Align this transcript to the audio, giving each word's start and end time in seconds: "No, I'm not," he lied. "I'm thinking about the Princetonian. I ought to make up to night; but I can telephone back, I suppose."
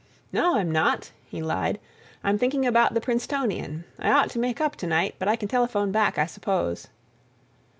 "No, 0.33 0.55
I'm 0.57 0.71
not," 0.71 1.11
he 1.27 1.43
lied. 1.43 1.79
"I'm 2.23 2.39
thinking 2.39 2.65
about 2.65 2.95
the 2.95 3.01
Princetonian. 3.01 3.83
I 3.99 4.09
ought 4.11 4.31
to 4.31 4.39
make 4.39 4.59
up 4.59 4.75
to 4.77 4.87
night; 4.87 5.13
but 5.19 5.27
I 5.27 5.35
can 5.35 5.47
telephone 5.47 5.91
back, 5.91 6.17
I 6.17 6.25
suppose." 6.25 6.87